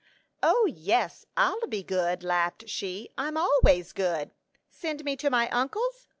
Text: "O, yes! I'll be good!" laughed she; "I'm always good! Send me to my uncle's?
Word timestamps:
"O, 0.41 0.65
yes! 0.65 1.27
I'll 1.37 1.67
be 1.69 1.83
good!" 1.83 2.23
laughed 2.23 2.67
she; 2.67 3.11
"I'm 3.19 3.37
always 3.37 3.93
good! 3.93 4.31
Send 4.67 5.03
me 5.05 5.15
to 5.17 5.29
my 5.29 5.47
uncle's? 5.49 6.07